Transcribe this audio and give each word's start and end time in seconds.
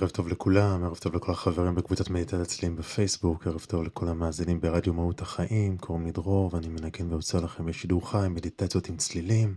ערב 0.00 0.08
טוב 0.08 0.28
לכולם, 0.28 0.84
ערב 0.84 0.96
טוב 0.96 1.16
לכל 1.16 1.32
החברים 1.32 1.74
בקבוצת 1.74 2.10
מדיטת 2.10 2.40
אצליים 2.40 2.76
בפייסבוק, 2.76 3.46
ערב 3.46 3.64
טוב 3.68 3.82
לכל 3.82 4.08
המאזינים 4.08 4.60
ברדיו 4.60 4.92
מהות 4.94 5.22
החיים, 5.22 5.78
קוראים 5.78 6.06
לי 6.06 6.12
דרור 6.12 6.50
ואני 6.54 6.68
מנגן 6.68 7.12
ועוצר 7.12 7.40
לכם 7.40 7.66
בשידור 7.66 8.10
חי, 8.10 8.26
מדיטציות 8.30 8.88
עם 8.88 8.96
צלילים. 8.96 9.54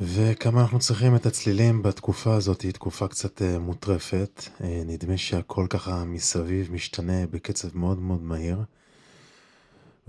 וכמה 0.00 0.60
אנחנו 0.60 0.78
צריכים 0.78 1.16
את 1.16 1.26
הצלילים 1.26 1.82
בתקופה 1.82 2.34
הזאת, 2.34 2.60
היא 2.60 2.72
תקופה 2.72 3.08
קצת 3.08 3.42
uh, 3.42 3.58
מוטרפת, 3.58 4.42
uh, 4.58 4.62
נדמה 4.86 5.16
שהכל 5.16 5.66
ככה 5.70 6.04
מסביב 6.04 6.72
משתנה 6.72 7.26
בקצב 7.26 7.68
מאוד 7.78 7.98
מאוד 7.98 8.22
מהיר. 8.22 8.58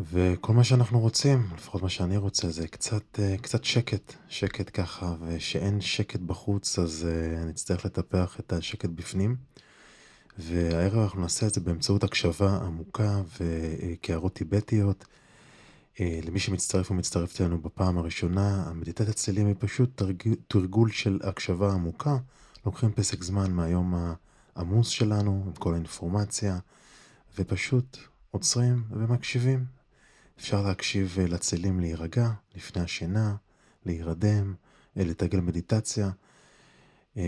וכל 0.10 0.54
מה 0.54 0.64
שאנחנו 0.64 1.00
רוצים, 1.00 1.48
לפחות 1.58 1.82
מה 1.82 1.90
שאני 1.90 2.18
רוצה, 2.18 2.50
זה 2.50 2.68
קצת, 2.68 3.20
אה, 3.20 3.36
קצת 3.38 3.64
שקט, 3.64 4.14
שקט 4.30 4.70
ככה, 4.74 5.16
ושאין 5.22 5.82
שקט 5.82 6.20
בחוץ, 6.20 6.80
אז 6.80 7.08
אה, 7.10 7.42
אני 7.42 7.52
אצטרך 7.52 7.86
לטפח 7.86 8.40
את 8.40 8.54
השקט 8.54 8.90
בפנים. 8.90 9.36
והערב 10.38 11.00
אנחנו 11.00 11.22
נעשה 11.22 11.48
את 11.48 11.54
זה 11.54 11.62
באמצעות 11.62 12.04
הקשבה 12.04 12.56
עמוקה 12.56 13.22
וקערות 13.40 14.34
טיבטיות. 14.34 15.06
אה, 16.00 16.20
למי 16.24 16.40
שמצטרף 16.40 16.92
ומצטרפת 16.92 17.42
אלינו 17.42 17.62
בפעם 17.62 17.98
הראשונה, 17.98 18.64
המדיטת 18.68 19.10
הצלילים 19.10 19.48
היא 19.48 19.56
פשוט 19.60 20.02
תרגול 20.48 20.92
של 20.92 21.20
הקשבה 21.24 21.74
עמוקה. 21.74 22.18
לוקחים 22.66 22.92
פסק 22.92 23.24
זמן 23.24 23.52
מהיום 23.52 24.14
העמוס 24.56 24.88
שלנו, 24.88 25.44
עם 25.46 25.54
כל 25.54 25.74
האינפורמציה, 25.74 26.60
ופשוט 27.38 27.98
עוצרים 28.32 28.84
ומקשיבים. 28.92 29.81
אפשר 30.42 30.62
להקשיב 30.62 31.18
אה, 31.20 31.28
לצלים 31.28 31.80
להירגע 31.80 32.32
לפני 32.56 32.82
השינה, 32.82 33.36
להירדם, 33.86 34.54
אה, 34.98 35.04
לתרגל 35.04 35.40
מדיטציה, 35.40 36.10
אה, 37.18 37.24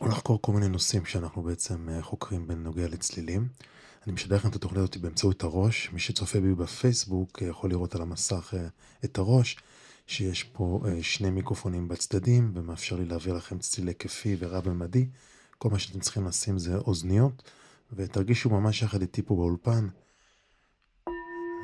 או 0.00 0.08
לחקור 0.08 0.42
כל 0.42 0.52
מיני 0.52 0.68
נושאים 0.68 1.04
שאנחנו 1.04 1.42
בעצם 1.42 1.88
חוקרים 2.00 2.46
בנוגע 2.46 2.88
לצלילים. 2.88 3.48
אני 4.06 4.12
משדר 4.12 4.36
לכם 4.36 4.48
את 4.48 4.56
התוכנית 4.56 4.78
הזאת 4.78 4.96
באמצעות 4.96 5.42
הראש. 5.42 5.90
מי 5.92 6.00
שצופה 6.00 6.40
בי 6.40 6.54
בפייסבוק 6.54 7.42
יכול 7.42 7.70
לראות 7.70 7.94
על 7.94 8.02
המסך 8.02 8.54
את 9.04 9.18
הראש, 9.18 9.56
שיש 10.06 10.42
פה 10.42 10.80
שני 11.02 11.30
מיקרופונים 11.30 11.88
בצדדים, 11.88 12.52
ומאפשר 12.54 12.96
לי 12.96 13.04
להעביר 13.04 13.34
לכם 13.34 13.58
צליל 13.58 13.88
היקפי 13.88 14.36
ורב-ממדי. 14.38 15.06
כל 15.58 15.70
מה 15.70 15.78
שאתם 15.78 16.00
צריכים 16.00 16.26
לשים 16.26 16.58
זה 16.58 16.76
אוזניות, 16.76 17.50
ותרגישו 17.92 18.50
ממש 18.50 18.82
יחד 18.82 19.00
איתי 19.00 19.22
פה 19.22 19.36
באולפן. 19.36 19.88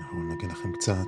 אנחנו 0.03 0.23
נגיד 0.23 0.51
לכם 0.51 0.73
קצת. 0.73 1.07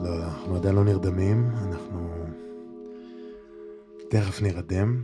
לא, 0.00 0.24
אנחנו 0.24 0.56
עדיין 0.56 0.74
לא 0.74 0.84
נרדמים, 0.84 1.50
אנחנו 1.68 2.08
תכף 4.10 4.42
נרדם. 4.42 5.02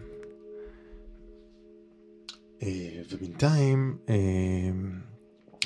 אה, 2.62 3.02
ובינתיים, 3.10 3.98
אה, 4.08 4.70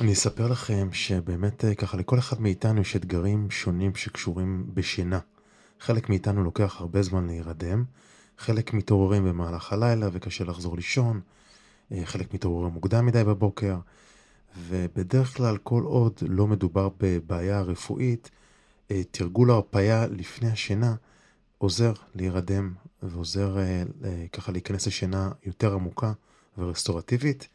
אני 0.01 0.13
אספר 0.13 0.49
לכם 0.49 0.89
שבאמת 0.93 1.65
אה, 1.65 1.75
ככה 1.75 1.97
לכל 1.97 2.19
אחד 2.19 2.41
מאיתנו 2.41 2.81
יש 2.81 2.97
אתגרים 2.97 3.51
שונים 3.51 3.95
שקשורים 3.95 4.67
בשינה. 4.75 5.19
חלק 5.81 6.09
מאיתנו 6.09 6.45
לוקח 6.45 6.81
הרבה 6.81 7.03
זמן 7.03 7.27
להירדם, 7.27 7.85
חלק 8.39 8.75
מתעוררים 8.75 9.25
במהלך 9.25 9.73
הלילה 9.73 10.09
וקשה 10.13 10.45
לחזור 10.45 10.77
לישון, 10.77 11.21
אה, 11.93 12.01
חלק 12.05 12.35
מתעוררים 12.35 12.73
מוקדם 12.73 13.07
מדי 13.07 13.25
בבוקר, 13.25 13.77
ובדרך 14.69 15.37
כלל 15.37 15.57
כל 15.57 15.83
עוד 15.83 16.21
לא 16.29 16.47
מדובר 16.47 16.89
בבעיה 17.01 17.61
רפואית, 17.61 18.31
אה, 18.91 19.03
תרגול 19.11 19.51
הרפאיה 19.51 20.07
לפני 20.07 20.51
השינה 20.51 20.95
עוזר 21.59 21.93
להירדם 22.15 22.75
ועוזר 23.03 23.57
ככה 24.33 24.53
להיכנס 24.53 24.87
לשינה 24.87 25.31
יותר 25.45 25.75
עמוקה 25.75 26.13
ורסטורטיבית. 26.59 27.49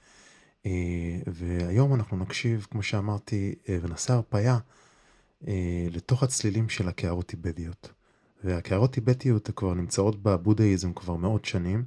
אה, 0.68 1.20
והיום 1.28 1.94
אנחנו 1.94 2.18
נקשיב, 2.18 2.68
כמו 2.72 2.84
שאמרתי, 2.84 3.56
אה, 3.70 3.78
ונעשה 3.82 4.14
הרפאיה 4.14 4.58
אה, 5.48 5.88
לתוך 5.92 6.24
הצלילים 6.24 6.70
של 6.70 6.88
הקערות 6.88 7.26
טיבטיות. 7.26 7.92
והקערות 8.44 8.94
טיבטיות 8.94 9.50
כבר 9.56 9.74
נמצאות 9.74 10.24
בבודהיזם 10.24 10.94
כבר 10.94 11.16
מאות 11.16 11.46
שנים. 11.46 11.86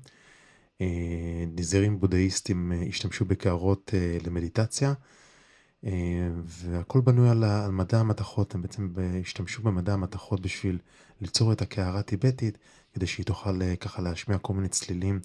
נזירים 1.56 2.00
בודהיסטים 2.00 2.72
השתמשו 2.88 3.24
בקערות 3.24 3.94
למדיטציה, 4.26 4.94
והכל 6.44 7.00
בנוי 7.00 7.30
על, 7.30 7.70
מדע 7.70 7.98
המתכות, 7.98 8.54
הם 8.54 8.62
בעצם 8.62 8.92
השתמשו 9.20 9.62
במדע 9.62 9.92
המתכות 9.92 10.40
בשביל 10.40 10.78
ליצור 11.20 11.52
את 11.52 11.62
הקערה 11.62 11.98
הטיבטית, 11.98 12.58
כדי 12.94 13.06
שהיא 13.06 13.26
תוכל 13.26 13.76
ככה 13.76 14.02
להשמיע 14.02 14.38
כל 14.38 14.54
מיני 14.54 14.68
צלילים 14.68 15.20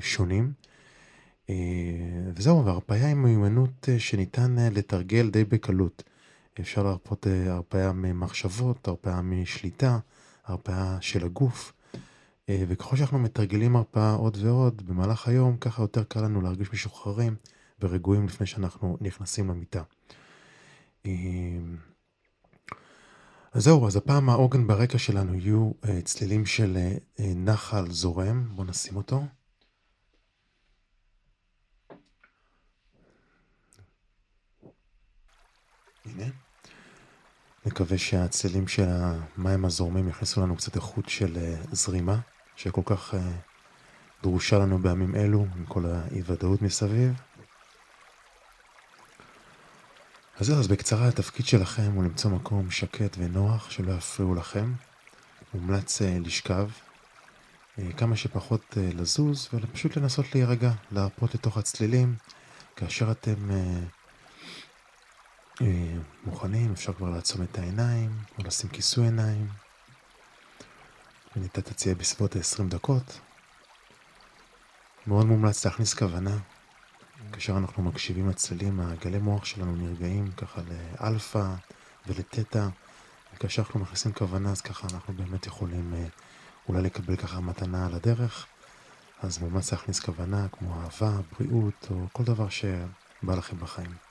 שונים. 0.00 0.52
אה, 1.50 2.30
וזהו, 2.34 2.64
והרפאיה 2.64 3.06
היא 3.06 3.14
מיומנות 3.14 3.88
אה, 3.88 3.98
שניתן 3.98 4.58
אה, 4.58 4.68
לתרגל 4.70 5.30
די 5.30 5.44
בקלות. 5.44 6.02
אפשר 6.60 6.82
להרפות 6.82 7.26
הרפאיה 7.46 7.92
ממחשבות, 7.92 8.88
הרפאיה 8.88 9.22
משליטה, 9.22 9.98
הרפאיה 10.44 10.98
של 11.00 11.24
הגוף. 11.24 11.72
וככל 12.68 12.96
שאנחנו 12.96 13.18
מתרגלים 13.18 13.76
הרפאה 13.76 14.12
עוד 14.12 14.36
ועוד 14.40 14.82
במהלך 14.86 15.28
היום, 15.28 15.56
ככה 15.56 15.82
יותר 15.82 16.04
קל 16.04 16.20
לנו 16.20 16.40
להרגיש 16.40 16.72
משוחררים 16.72 17.36
ורגועים 17.80 18.26
לפני 18.26 18.46
שאנחנו 18.46 18.96
נכנסים 19.00 19.48
למיטה. 19.50 19.82
אז 23.52 23.64
זהו, 23.64 23.86
אז 23.86 23.96
הפעם 23.96 24.30
העוגן 24.30 24.66
ברקע 24.66 24.98
שלנו 24.98 25.34
יהיו 25.34 25.70
צלילים 26.04 26.46
של 26.46 26.78
נחל 27.18 27.90
זורם, 27.90 28.48
בואו 28.54 28.66
נשים 28.66 28.96
אותו. 28.96 29.22
הנה. 36.06 36.24
נקווה 37.66 37.98
שהצלילים 37.98 38.68
של 38.68 38.86
המים 38.88 39.64
הזורמים 39.64 40.08
יכניסו 40.08 40.40
לנו 40.40 40.56
קצת 40.56 40.76
איכות 40.76 41.08
של 41.08 41.36
uh, 41.36 41.74
זרימה, 41.74 42.18
שכל 42.56 42.82
כך 42.84 43.14
uh, 43.14 43.16
דרושה 44.22 44.58
לנו 44.58 44.78
בימים 44.78 45.14
אלו, 45.14 45.46
עם 45.56 45.66
כל 45.66 45.86
האי 45.86 46.22
ודאות 46.26 46.62
מסביב. 46.62 47.12
אז 50.38 50.46
זהו, 50.46 50.58
אז 50.58 50.68
בקצרה 50.68 51.08
התפקיד 51.08 51.46
שלכם 51.46 51.92
הוא 51.94 52.04
למצוא 52.04 52.30
מקום 52.30 52.70
שקט 52.70 53.16
ונוח 53.18 53.70
שלא 53.70 53.92
יפריעו 53.92 54.34
לכם. 54.34 54.72
מומלץ 55.54 56.02
uh, 56.02 56.04
לשכב, 56.26 56.68
כמה 57.96 58.16
שפחות 58.16 58.76
לזוז 58.76 59.48
ופשוט 59.54 59.96
לנסות 59.96 60.34
להירגע, 60.34 60.72
להרפות 60.92 61.34
לתוך 61.34 61.56
הצלילים 61.56 62.14
כאשר 62.76 63.10
אתם 63.10 63.50
אה, 63.50 63.78
מוכנים, 66.24 66.72
אפשר 66.72 66.92
כבר 66.92 67.10
לעצום 67.10 67.42
את 67.42 67.58
העיניים, 67.58 68.10
או 68.38 68.44
לשים 68.44 68.70
כיסוי 68.70 69.04
עיניים. 69.04 69.48
וניתן 71.36 71.60
תציע 71.60 71.94
בסביבות 71.94 72.36
ה-20 72.36 72.62
דקות. 72.68 73.20
מאוד 75.06 75.26
מומלץ 75.26 75.64
להכניס 75.64 75.94
כוונה. 75.94 76.38
כאשר 77.32 77.56
אנחנו 77.56 77.82
מקשיבים 77.82 78.28
לצלילים, 78.28 78.80
הגלי 78.80 79.18
מוח 79.18 79.44
שלנו 79.44 79.76
נרגעים 79.76 80.32
ככה 80.32 80.60
לאלפא 81.00 81.54
ולתטא, 82.06 82.68
וכאשר 83.34 83.62
אנחנו 83.62 83.80
מכניסים 83.80 84.12
כוונה, 84.12 84.50
אז 84.50 84.60
ככה 84.60 84.88
אנחנו 84.92 85.14
באמת 85.14 85.46
יכולים 85.46 85.94
אה, 85.94 86.06
אולי 86.68 86.82
לקבל 86.82 87.16
ככה 87.16 87.40
מתנה 87.40 87.86
על 87.86 87.94
הדרך. 87.94 88.46
אז 89.22 89.38
מומלץ 89.38 89.72
להכניס 89.72 90.00
כוונה 90.00 90.48
כמו 90.48 90.82
אהבה, 90.82 91.20
בריאות 91.32 91.86
או 91.90 92.06
כל 92.12 92.24
דבר 92.24 92.48
שבא 92.48 93.34
לכם 93.34 93.58
בחיים. 93.58 94.09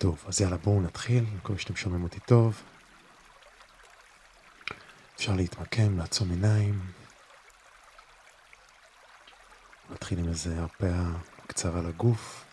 טוב, 0.00 0.24
אז 0.26 0.40
יאללה 0.40 0.56
בואו 0.56 0.82
נתחיל, 0.82 1.24
אני 1.24 1.36
מקווה 1.36 1.58
שאתם 1.58 1.76
שומעים 1.76 2.04
אותי 2.04 2.20
טוב. 2.20 2.62
אפשר 5.16 5.32
להתמקם, 5.32 5.98
לעצום 5.98 6.30
עיניים. 6.30 6.80
נתחיל 9.90 10.18
עם 10.18 10.28
איזה 10.28 10.60
הרפאה 10.60 11.04
קצרה 11.46 11.82
לגוף. 11.82 12.44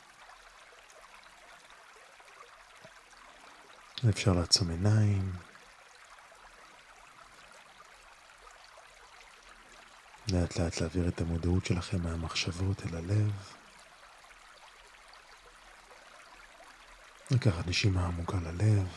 אפשר 4.09 4.33
לעצום 4.33 4.69
עיניים. 4.69 5.31
לאט 10.31 10.59
לאט 10.59 10.81
להעביר 10.81 11.07
את 11.07 11.21
המודעות 11.21 11.65
שלכם 11.65 12.01
מהמחשבות 12.03 12.81
אל 12.81 12.95
הלב. 12.95 13.60
לקחת 17.31 17.67
נשימה 17.67 18.05
עמוקה 18.05 18.37
ללב. 18.37 18.87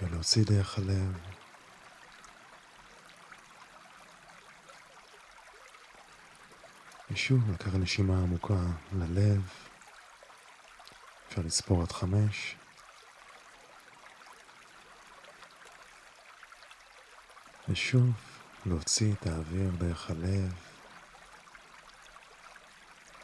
ולהוציא 0.00 0.44
דרך 0.44 0.78
הלב. 0.78 1.18
ושוב, 7.10 7.50
לקחת 7.50 7.74
נשימה 7.74 8.14
עמוקה 8.14 8.60
ללב. 8.92 9.50
אפשר 11.28 11.42
לספור 11.44 11.82
עד 11.82 11.92
חמש. 11.92 12.56
ושוב, 17.68 18.10
להוציא 18.66 19.12
את 19.12 19.26
האוויר 19.26 19.70
דרך 19.78 20.10
הלב, 20.10 20.73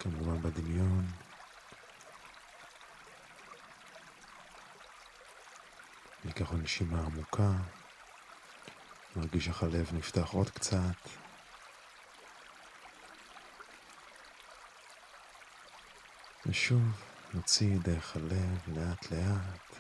כמובן 0.01 0.43
בדמיון. 0.43 1.07
ניקח 6.25 6.53
נשימה 6.53 7.01
עמוקה, 7.01 7.53
נרגיש 9.17 9.49
איך 9.49 9.63
הלב 9.63 9.91
נפתח 9.93 10.31
עוד 10.33 10.51
קצת. 10.51 11.09
ושוב 16.47 16.83
נוציא 17.35 17.79
דרך 17.83 18.17
הלב 18.17 18.59
לאט 18.69 19.11
לאט. 19.11 19.80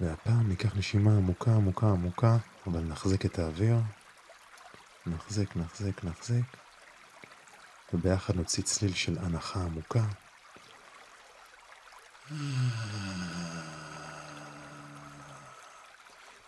והפעם 0.00 0.48
ניקח 0.48 0.76
נשימה 0.76 1.16
עמוקה 1.16 1.54
עמוקה 1.54 1.86
עמוקה, 1.86 2.36
אבל 2.66 2.80
נחזיק 2.80 3.26
את 3.26 3.38
האוויר. 3.38 3.76
נחזיק, 5.06 5.56
נחזיק, 5.56 6.04
נחזיק. 6.04 6.56
וביחד 7.92 8.36
נוציא 8.36 8.62
צליל 8.62 8.94
של 8.94 9.18
הנחה 9.18 9.60
עמוקה. 9.62 10.04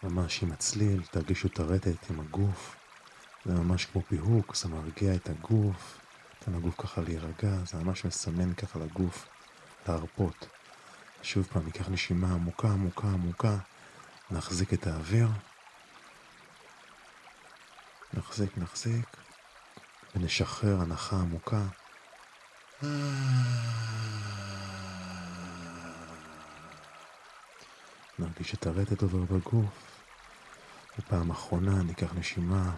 ממש 0.03 0.43
עם 0.43 0.53
הצליל, 0.53 1.03
תרגישו 1.11 1.49
את 1.49 1.61
הרטט 1.61 2.11
עם 2.11 2.21
הגוף. 2.21 2.77
זה 3.45 3.55
ממש 3.55 3.85
כמו 3.85 4.03
פיהוק, 4.03 4.57
זה 4.57 4.69
מרגיע 4.69 5.15
את 5.15 5.29
הגוף, 5.29 5.99
נותן 6.35 6.53
לגוף 6.53 6.75
ככה 6.79 7.01
להירגע, 7.01 7.65
זה 7.65 7.79
ממש 7.79 8.05
מסמן 8.05 8.55
ככה 8.55 8.79
לגוף 8.79 9.29
להרפות. 9.89 10.60
שוב 11.23 11.47
פעם, 11.47 11.65
ניקח 11.65 11.89
נשימה 11.89 12.33
עמוקה, 12.35 12.69
עמוקה, 12.69 13.09
עמוקה, 13.09 13.57
נחזיק 14.31 14.75
את 14.75 14.87
האוויר. 14.87 15.29
נחזיק, 18.15 18.59
נחזיק, 18.59 19.17
ונשחרר 20.15 20.81
הנחה 20.81 21.17
עמוקה. 21.17 21.63
נרגיש 28.19 28.55
את 28.55 28.67
הרטט 28.67 29.03
עובר 29.03 29.37
בגוף. 29.37 30.01
ופעם 30.99 31.31
אחרונה 31.31 31.83
ניקח 31.83 32.15
נשימה 32.15 32.73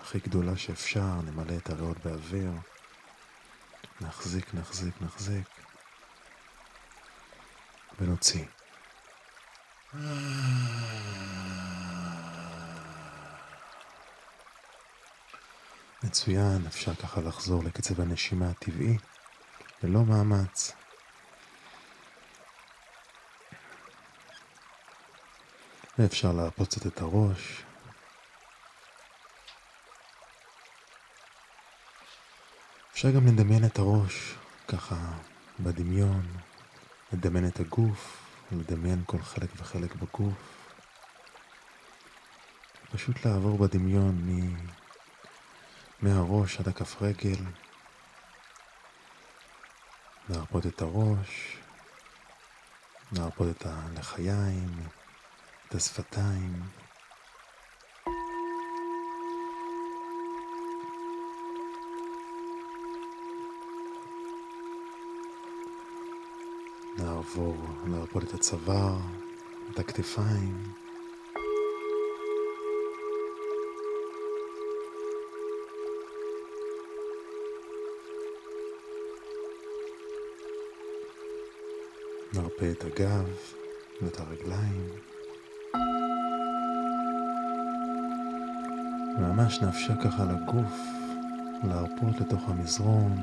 הכי 0.00 0.18
גדולה 0.18 0.56
שאפשר, 0.56 1.20
נמלא 1.24 1.56
את 1.56 1.70
הריאות 1.70 1.98
באוויר. 2.04 2.50
נחזיק, 4.00 4.54
נחזיק, 4.54 4.94
נחזיק. 5.00 5.69
ונוציא. 8.00 8.44
מצוין, 16.04 16.66
אפשר 16.66 16.94
ככה 16.94 17.20
לחזור 17.20 17.64
לקצב 17.64 18.00
הנשימה 18.00 18.50
הטבעי, 18.50 18.98
ללא 19.82 20.04
מאמץ. 20.04 20.72
ואפשר 25.98 26.32
להרפות 26.32 26.68
קצת 26.68 26.86
את 26.86 27.00
הראש. 27.00 27.62
אפשר 32.92 33.10
גם 33.10 33.26
לדמיין 33.26 33.64
את 33.64 33.78
הראש 33.78 34.34
ככה 34.68 34.96
בדמיון, 35.60 36.26
לדמיין 37.12 37.48
את 37.48 37.60
הגוף, 37.60 38.26
לדמיין 38.52 39.02
כל 39.06 39.22
חלק 39.22 39.50
וחלק 39.56 39.94
בגוף. 39.94 40.60
פשוט 42.92 43.26
לעבור 43.26 43.58
בדמיון 43.58 44.14
מ... 44.14 44.56
מהראש 46.02 46.60
עד 46.60 46.68
הכף 46.68 47.02
רגל, 47.02 47.44
להרפות 50.28 50.66
את 50.66 50.82
הראש, 50.82 51.56
להרפות 53.12 53.56
את 53.56 53.66
הלחיים, 53.66 54.70
את 55.68 55.74
השפתיים. 55.74 56.62
לעבור, 67.20 67.56
להרפות 67.86 68.24
את 68.24 68.34
הצוואר, 68.34 68.96
את 69.70 69.78
הכתפיים. 69.78 70.62
נרפה 82.34 82.70
את 82.70 82.84
הגב 82.84 83.28
ואת 84.02 84.20
הרגליים. 84.20 84.88
ממש 89.18 89.58
נאפשר 89.62 89.94
ככה 90.04 90.24
לגוף 90.24 90.72
להרפות 91.64 92.20
לתוך 92.20 92.48
המזרון. 92.48 93.16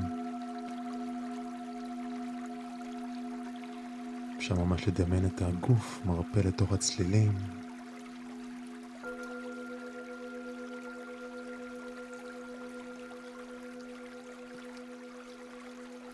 אפשר 4.48 4.64
ממש 4.64 4.88
לדמיין 4.88 5.26
את 5.26 5.42
הגוף 5.42 6.00
מרפא 6.04 6.38
לתוך 6.38 6.72
הצלילים. 6.72 7.32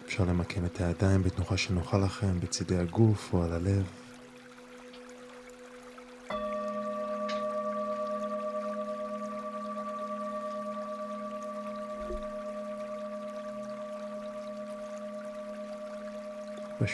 אפשר 0.07 0.25
למקם 0.25 0.65
את 0.65 0.81
הידיים 0.81 1.23
בתנוחה 1.23 1.57
שנוחה 1.57 1.99
לכם 1.99 2.41
בצידי 2.41 2.77
הגוף 2.77 3.33
או 3.33 3.43
על 3.43 3.53
הלב. 3.53 4.04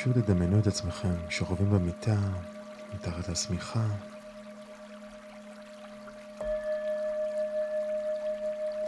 פשוט 0.01 0.17
תדמיינו 0.17 0.59
את 0.59 0.67
עצמכם 0.67 1.15
שוכבים 1.29 1.71
במיטה, 1.71 2.17
מתחת 2.95 3.29
לשמיכה. 3.29 3.87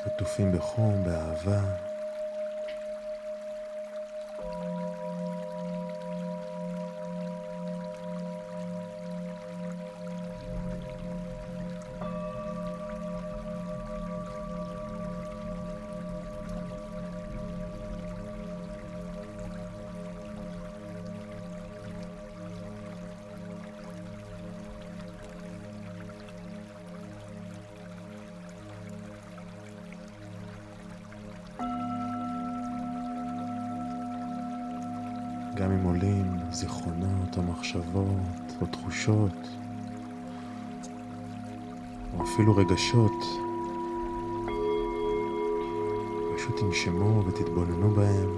עטופים 0.04 0.52
בחום, 0.52 1.04
באהבה. 1.04 1.91
או 37.36 37.42
מחשבות 37.42 38.56
או 38.60 38.66
תחושות, 38.66 39.48
או 42.14 42.24
אפילו 42.24 42.56
רגשות, 42.56 43.24
פשוט 46.36 46.60
תנשמו 46.60 47.24
ותתבוננו 47.26 47.90
בהם, 47.90 48.30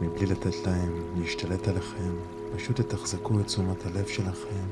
מבלי 0.00 0.26
לתת 0.26 0.66
להם 0.66 0.92
להשתלט 1.16 1.68
עליכם, 1.68 2.12
פשוט 2.56 2.80
תתחזקו 2.80 3.40
את 3.40 3.46
תשומת 3.46 3.86
הלב 3.86 4.06
שלכם. 4.06 4.66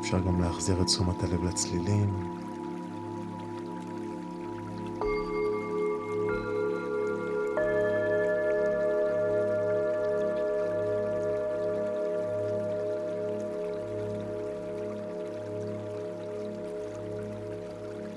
אפשר 0.00 0.18
גם 0.20 0.40
להחזיר 0.40 0.80
את 0.80 0.86
תשומת 0.86 1.22
הלב 1.22 1.44
לצלילים. 1.44 2.38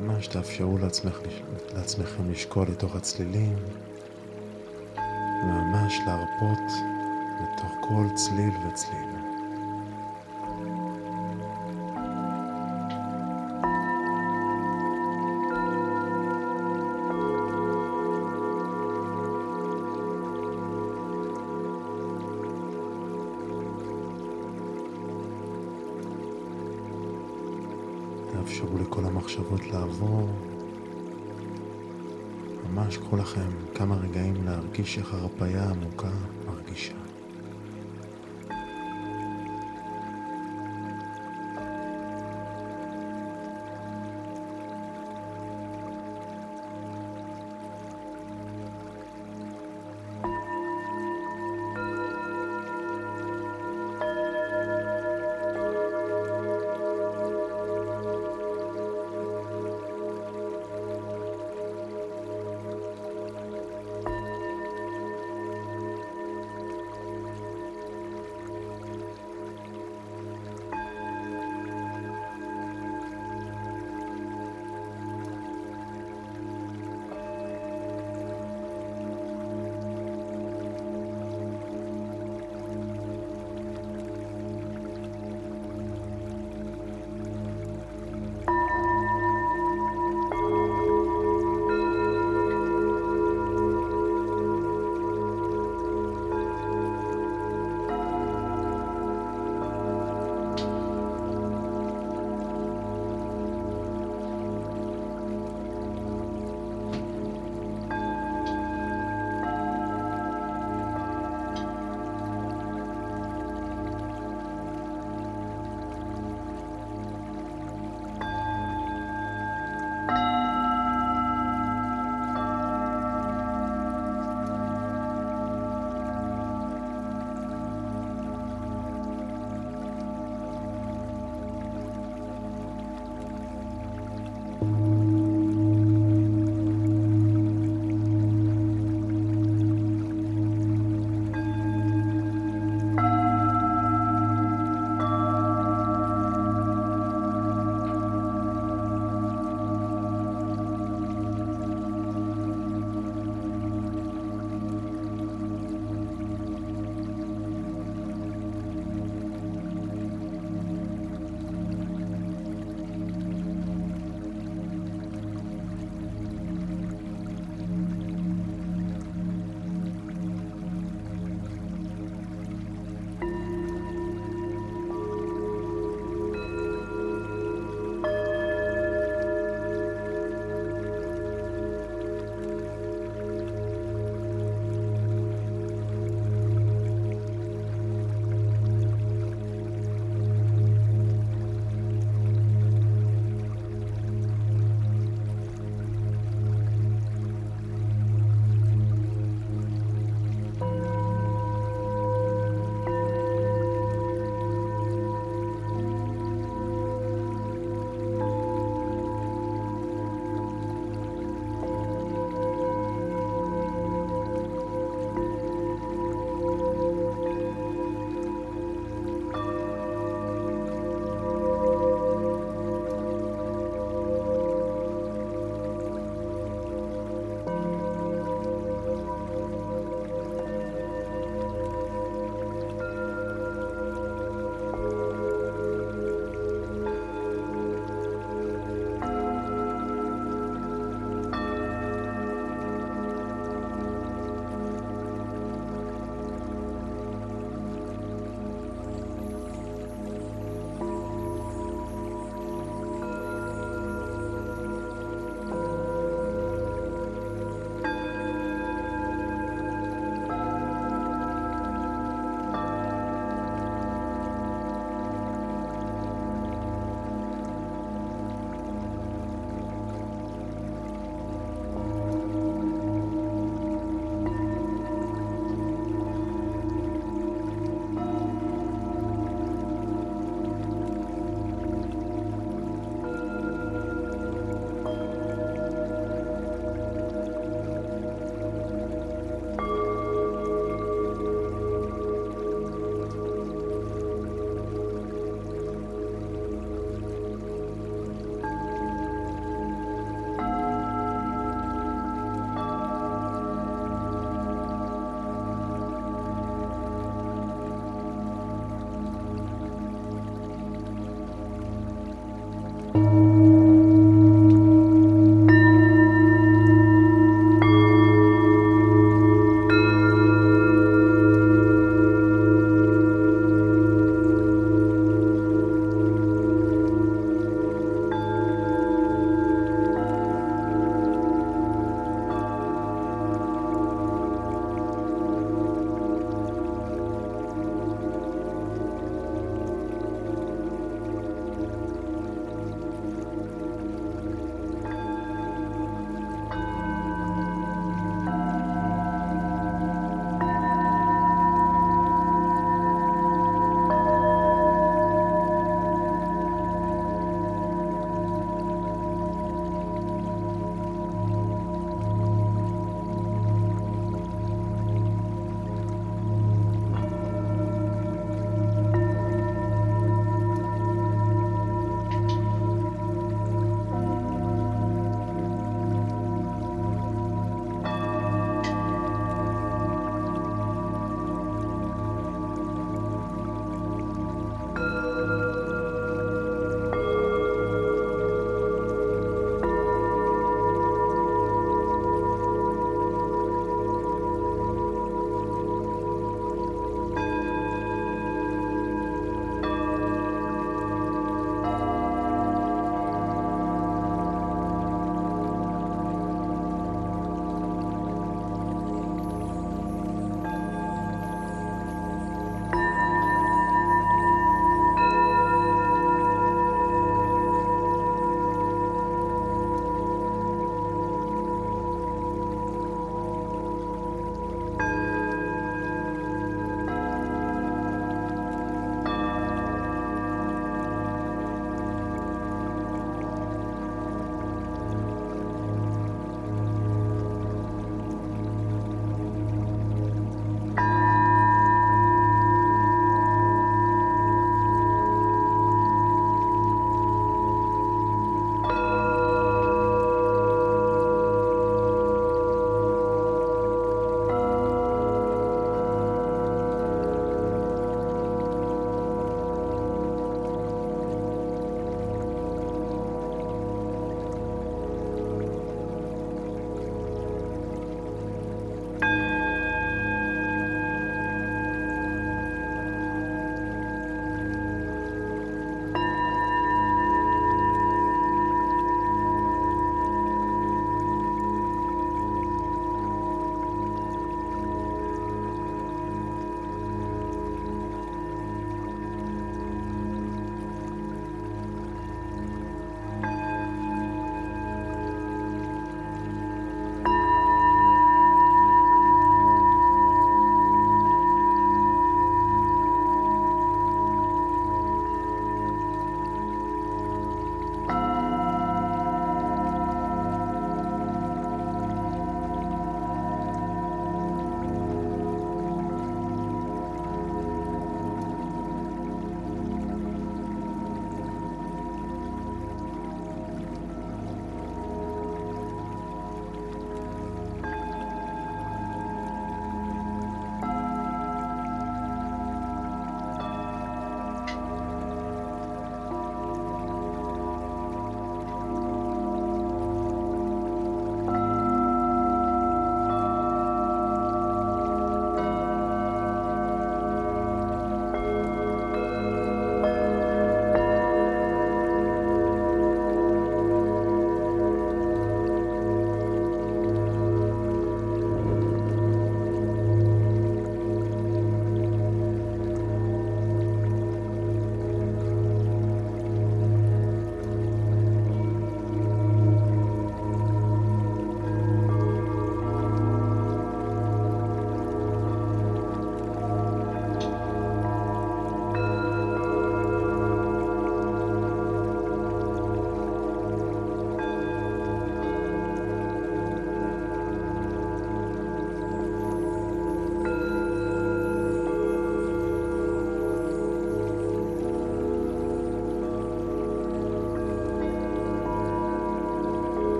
ממש 0.00 0.26
תאפשרו 0.26 0.78
לעצמך, 0.78 1.20
לעצמכם 1.74 2.30
לשקול 2.30 2.68
לתוך 2.68 2.96
הצלילים, 2.96 3.56
ממש 5.44 6.00
להרפות 6.06 6.72
לתוך 7.42 7.72
כל 7.80 8.06
צליל 8.14 8.54
וצליל. 8.68 9.21
המחשבות 29.62 29.72
לעבור. 29.72 30.38
ממש 32.64 32.96
קחו 32.96 33.16
לכם 33.16 33.50
כמה 33.74 33.96
רגעים 33.96 34.42
להרגיש 34.44 34.98
איך 34.98 35.14
הרפאיה 35.14 35.70
עמוקה 35.70 36.12
מרגישה. 36.46 37.01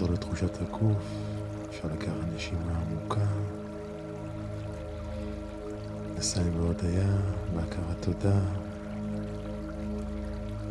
לחזור 0.00 0.14
לתחושת 0.14 0.62
הגוף, 0.62 1.02
אפשר 1.70 1.88
לקחת 1.92 2.34
נשימה 2.34 2.82
עמוקה. 2.82 3.26
נסיים 6.18 6.52
בהודיה, 6.52 7.16
בהכרת 7.54 7.96
תודה, 8.00 8.38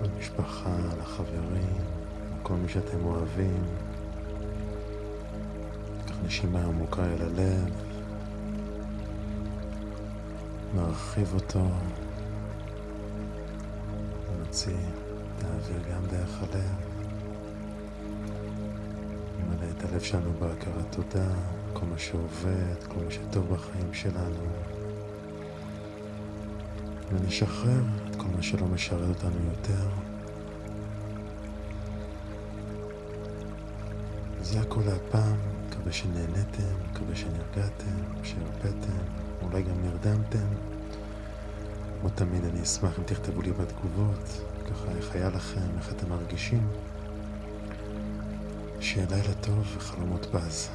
למשפחה, 0.01 0.77
לחברים, 1.01 1.77
לכל 2.41 2.53
מי 2.53 2.69
שאתם 2.69 3.05
אוהבים. 3.05 3.63
קח 6.07 6.15
נשימה 6.25 6.65
עמוקה 6.65 7.05
אל 7.05 7.21
הלב, 7.21 7.69
נרחיב 10.75 11.33
אותו, 11.33 11.67
נוציא 14.39 14.77
האוויר 15.43 15.81
גם 15.91 16.05
דרך 16.05 16.43
הלב. 16.43 16.88
הלב 19.91 20.01
שלנו 20.01 20.31
בהכרת 20.39 20.85
תודה, 20.95 21.27
כל 21.73 21.85
מה 21.85 21.97
שעובד, 21.97 22.83
כל 22.87 23.03
מה 23.05 23.11
שטוב 23.11 23.53
בחיים 23.53 23.93
שלנו. 23.93 24.45
ונשחרר 27.11 27.83
את 28.09 28.15
כל 28.15 28.27
מה 28.35 28.41
שלא 28.41 28.67
משרת 28.67 29.09
אותנו 29.09 29.45
יותר. 29.49 29.89
זה 34.41 34.59
הכל 34.61 34.81
להפעם, 34.85 35.37
מקווה 35.67 35.91
שנהניתם, 35.91 36.73
מקווה 36.91 37.15
שנרגעתם, 37.15 38.23
שהרפאתם, 38.23 39.03
אולי 39.41 39.63
גם 39.63 39.81
נרדמתם. 39.81 40.47
כמו 41.99 42.09
תמיד 42.09 42.45
אני 42.45 42.63
אשמח 42.63 42.99
אם 42.99 43.03
תכתבו 43.03 43.41
לי 43.41 43.51
בתגובות, 43.51 44.41
ככה 44.71 44.91
איך 44.97 45.15
היה 45.15 45.29
לכם, 45.29 45.77
איך 45.77 45.91
אתם 45.91 46.09
מרגישים. 46.09 46.67
שיהיה 48.81 49.07
לילה 49.11 49.33
טוב 49.41 49.75
וחלומות 49.77 50.27
בז. 50.33 50.69